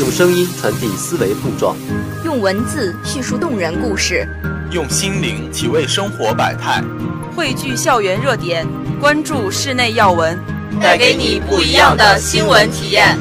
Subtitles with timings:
[0.00, 1.76] 用声音传递思维碰撞，
[2.24, 4.26] 用文字叙述动人故事，
[4.72, 6.82] 用心灵体味生活百态，
[7.36, 8.66] 汇聚校园热点，
[9.00, 10.36] 关注室内要闻，
[10.82, 13.16] 带给你不一样的新闻体验。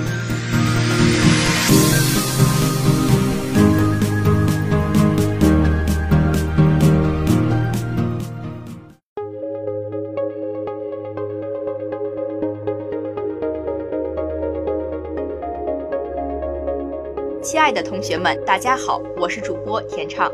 [17.43, 20.31] 亲爱的同学们，大家好，我是主播田畅。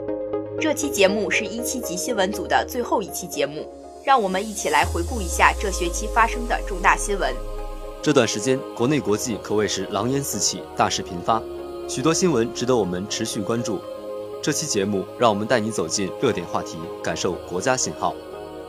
[0.61, 3.67] 这期节目是一七级新闻组的最后一期节目，
[4.05, 7.33] 让我们一起来回顾一下这学期发生的重大新闻。
[7.99, 11.41] 这段时间，国内国际可谓是狼烟四起，大事频发，
[11.87, 13.81] 许多新闻值得我们持续关注。
[14.39, 18.13] 这期节目，让我们带你走进热点话题，感受国家信号。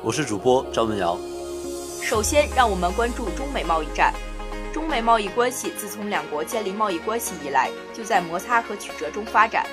[0.03, 1.15] 我是主播张文瑶。
[2.01, 4.15] 首先，让我们关注中美贸易战。
[4.81, 9.67] 中美贸易关系自从两国建立贸易关系以来，就在摩擦和曲折中发展。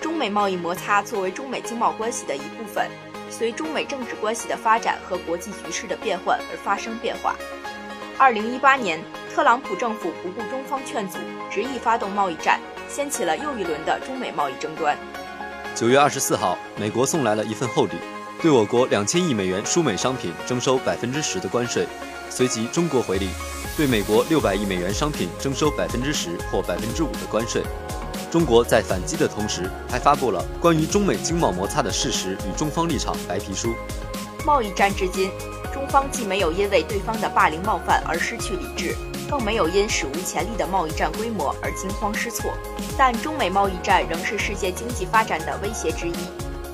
[0.00, 2.88] 中美贸易摩擦作为中美经贸关系的一部分，
[3.28, 7.34] 随中美政治关系的发展和国际局势的变换而发生变化。
[8.16, 9.02] 二零一八年，
[9.34, 11.18] 特朗普政府不顾中方劝阻，
[11.50, 14.96] 执意发动贸易战，掀起了又一轮的中美贸易争端。
[15.74, 17.96] 九月二十四号，美国送来了一份厚礼，
[18.40, 21.84] 对我国两千亿美元输美商品征收百分之十的关税。
[22.30, 23.28] 随即，中国回礼。
[23.76, 27.62] 对美国六百亿美元商品征收百分之十或百分之五的关税。
[28.30, 33.74] 中国在反击的同时，还发布了关于中美经贸摩擦的事实与中方立场白皮书。
[34.44, 35.30] 贸易战至今，
[35.72, 38.94] 中方既没有因为对方的霸凌冒犯而失去理智，
[39.28, 42.52] 更没有因史无前例的贸易战规模而惊慌失措。
[42.96, 46.14] 但中美贸易战仍是世界经济发展的威胁之一。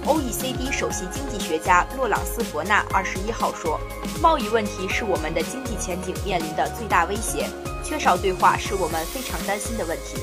[0.07, 3.77] OECD 首席经济学家洛朗斯·伯纳二十一号说
[4.23, 7.49] ：“贸易问题是我们的经济前景面临的最大威胁，
[7.83, 10.17] 缺少对话是我们非常担心的问题。”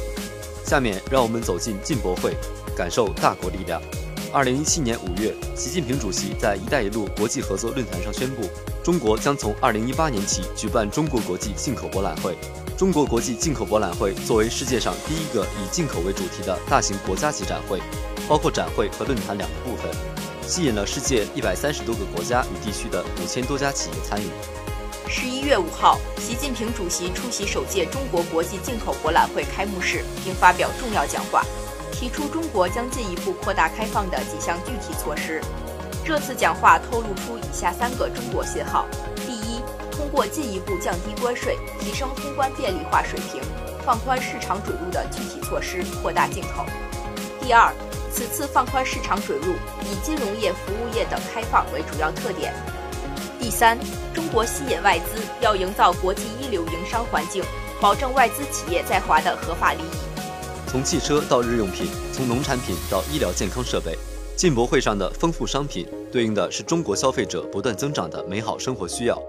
[0.63, 2.33] 下面让我们走进进博会，
[2.77, 3.81] 感受大国力量。
[4.31, 8.43] 二零一七年五月，习近平主席在“一带一路”国际合作论坛上宣布，
[8.83, 12.37] 中国将从二零一八年起举办中国国际进口博览会。
[12.77, 17.79] 中国国际进口博览会作为世界上第一个以进口为主题的大型国家级展会。
[18.27, 19.89] 包括展会和论坛两个部分，
[20.47, 24.25] 吸引了世界一百三十多个国家与地区的五千多家企业参与。
[25.09, 31.43] 十一月五号，习近平主席出席首届中国国际进口博览会开幕式，并发表重要讲话，
[31.91, 35.41] 提出中国将进一步扩大开放的几项具体措施。
[36.05, 38.85] 这次讲话透露出以下三个中国信号：
[39.25, 43.41] 第一，通过进一步降低关税、提升通关便利化水平、
[43.85, 46.65] 放宽市场准入的具体措施，扩大进口；
[47.41, 47.73] 第二。
[48.15, 52.53] 此次放宽市场准入，以金融业、服务业等开放为主要特点。
[53.39, 53.75] 第三，
[54.13, 57.43] 中国吸引外资要营造国际一流营商环境，
[57.81, 59.97] 保证外资企业在华的合法利益。
[60.67, 63.97] 从汽车到日用品，从农产品到医疗健康设备，
[64.35, 69.21] 进博会上的丰富商品对应的是中国消费者不断增长的美好生活需要。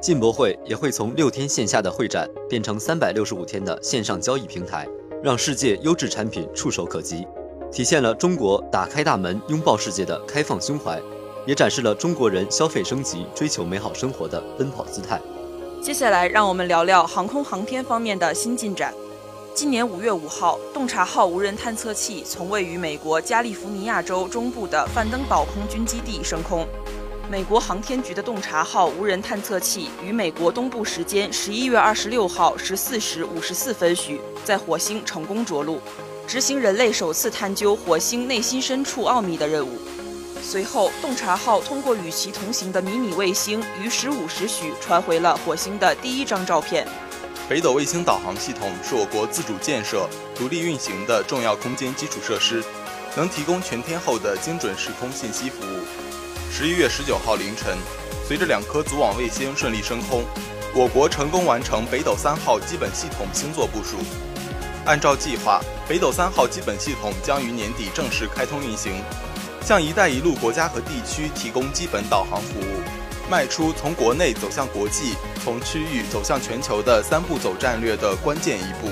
[0.00, 4.86] 进博会也会从六天线下的会展变成三百六十五天的线上交易平台，
[5.22, 7.26] 让世界优质产品触手可及。
[7.72, 11.00] 体现了中国打开大门拥抱世界的开放胸怀，
[11.46, 15.20] 也展示了中国人消费升级、追求美好生活的奔跑姿态。
[15.80, 18.92] 接下来，让我们聊聊航空航天方面的新进展。
[19.54, 26.66] 今年五月五号，洞察号无人探测器从位于美国加利福尼亚州中部的范登堡空军基地升空。
[27.30, 35.78] 美国航天局的洞察号无人探测器于美国东部时间十一月二十六号十四时五十四分许，在火星成功着陆。
[36.26, 39.78] 执行人类首次探究火星内心深处奥秘的任务。
[40.42, 46.88] 随后，洞察号通过与其同行的迷你卫星于十五时许传回了火星的第一张照片。
[47.48, 52.62] 北斗卫星导航系统是我国自主建设、独立运行的重要空间基础设施，
[53.16, 55.80] 能提供全天候的精准时空信息服务。
[56.50, 57.76] 十一月十九号凌晨，
[58.26, 60.24] 随着两颗组网卫星顺利升空，
[60.72, 63.98] 我国成功完成北斗三号基本系统星座部署。
[64.86, 69.02] 按照计划，北斗三号基本系统将于年底正式开通运行，
[69.62, 72.80] 向“一带一路”国家和地区提供基本导航服务，
[73.32, 78.90] 迈出从国内走向国际、从区域走向全球的“三步走”战略的关键一步。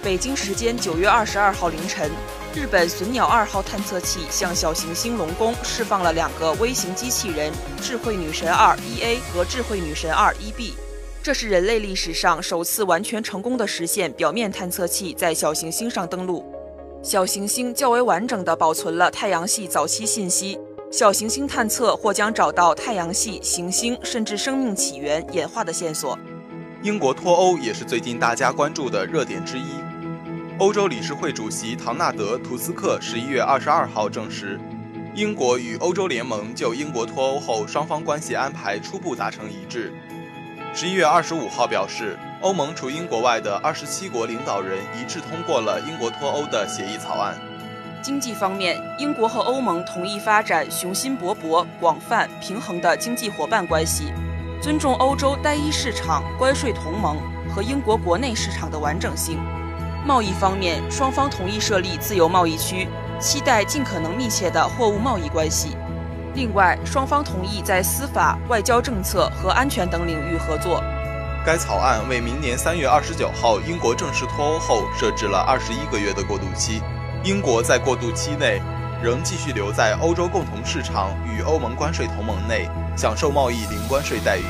[0.00, 2.08] 北京时间九月二十二号凌晨，
[2.54, 10.74] 日本隼鸟二号探测器向小行星龙宫释放了两个微型机器人“智慧女神二 ”（EA） 和“智慧女神二 ”（EB）。
[11.20, 16.44] 这是人类历史上首次完全成功的实现表面探测器在小行星上登陆。
[17.02, 20.60] 小行星较为完整地保存了太阳系早期信息。
[20.96, 26.16] 小行星探测或将找到太阳系、行星甚至生命起源、演化的线索。
[26.84, 29.64] 英国脱欧也是最近大家关注的热点之一。
[30.60, 34.56] 欧洲理事会主席唐纳德·图斯克十一月二十二号证实，
[35.16, 39.92] 英国与欧洲联盟就英国脱欧后双方关系安排初步达成一致。
[40.72, 47.36] 十一月二十五号表示，欧盟除英国外的二十七国领导人一致通过了英国脱欧的协议草案。
[48.04, 54.12] 经济方面，英国和欧盟同意发展雄心勃勃、广泛平衡的经济伙伴关系，
[54.60, 57.16] 尊重欧洲单一市场、关税同盟
[57.48, 59.38] 和英国国内市场的完整性。
[60.04, 62.86] 贸易方面，双方同意设立自由贸易区，
[63.18, 65.74] 期待尽可能密切的货物贸易关系。
[66.34, 70.84] 另外，双方同意在司法、外交政策和安全等领域合作。
[71.42, 76.82] 该草案为明年三月二十九号英国正式脱欧后设置了二十一个月的过渡期。
[77.24, 78.60] 英国在过渡期内
[79.02, 84.44] 仍继续留在欧洲共同市场与欧盟关税同盟内，享受贸易零关税待遇。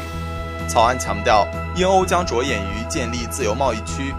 [0.69, 4.13] 草案强调，英欧将着眼于建立自由贸易区。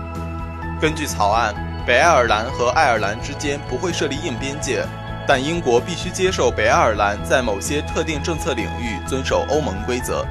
[0.80, 1.54] 根据草案，
[1.86, 4.86] 北爱尔兰和爱尔兰之间不会设立硬边界，
[5.28, 10.26] 但英国必须接受北爱尔兰在某些特定政策领域遵守欧盟规则。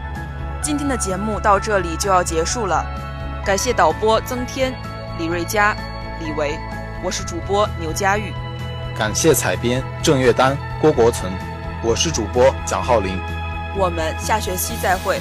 [0.63, 2.83] 今天的节目到这里就要结束了，
[3.45, 4.73] 感谢导播曾天、
[5.19, 5.77] 李瑞佳、
[6.21, 6.59] 李维，
[7.05, 8.33] 我是主播牛佳玉，
[8.97, 11.31] 感谢采编郑月丹、郭国存，
[11.83, 13.21] 我是主播蒋浩林，
[13.77, 15.21] 我们下学期再会。